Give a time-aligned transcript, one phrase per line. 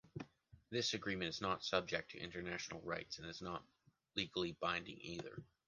[0.71, 3.63] This agreement is not subject to international rights and is not
[4.15, 5.43] legally binding either.